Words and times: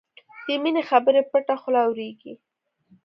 د 0.47 0.47
مینې 0.63 0.81
خبرې 0.89 1.21
پټه 1.31 1.55
خوله 1.61 1.79
اورېږي 1.87 2.33